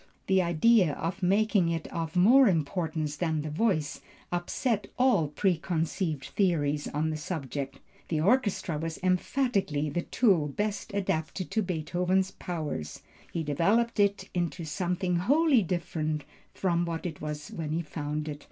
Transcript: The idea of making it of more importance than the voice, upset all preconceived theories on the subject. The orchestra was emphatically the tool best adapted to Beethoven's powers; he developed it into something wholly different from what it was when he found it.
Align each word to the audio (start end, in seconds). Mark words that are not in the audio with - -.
The 0.25 0.41
idea 0.41 0.93
of 0.93 1.21
making 1.21 1.69
it 1.69 1.85
of 1.93 2.15
more 2.15 2.47
importance 2.47 3.17
than 3.17 3.43
the 3.43 3.51
voice, 3.51 4.01
upset 4.31 4.87
all 4.97 5.27
preconceived 5.27 6.25
theories 6.29 6.87
on 6.87 7.11
the 7.11 7.17
subject. 7.17 7.77
The 8.07 8.19
orchestra 8.19 8.79
was 8.79 8.97
emphatically 9.03 9.91
the 9.91 10.01
tool 10.01 10.47
best 10.47 10.91
adapted 10.95 11.51
to 11.51 11.61
Beethoven's 11.61 12.31
powers; 12.31 13.03
he 13.31 13.43
developed 13.43 13.99
it 13.99 14.27
into 14.33 14.65
something 14.65 15.17
wholly 15.17 15.61
different 15.61 16.23
from 16.51 16.83
what 16.83 17.05
it 17.05 17.21
was 17.21 17.49
when 17.49 17.69
he 17.71 17.83
found 17.83 18.27
it. 18.27 18.39